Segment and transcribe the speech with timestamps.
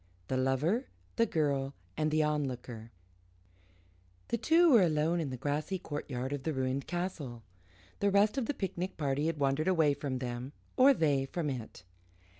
[0.29, 2.91] THE LOVER, THE GIRL, AND THE ONLOOKER
[4.29, 7.43] The two were alone in the grassy courtyard of the ruined castle.
[7.99, 11.83] The rest of the picnic party had wandered away from them, or they from it.